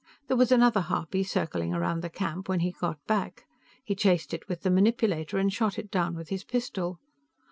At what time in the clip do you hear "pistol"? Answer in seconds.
6.43-6.99